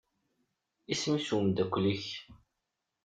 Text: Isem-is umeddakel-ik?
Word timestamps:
Isem-is 0.93 1.29
umeddakel-ik? 1.35 2.05